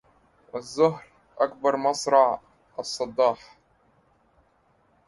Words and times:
الزهر 0.55 1.05
أكبر 1.39 1.75
مصرع 1.77 2.41
الصداح 2.79 3.57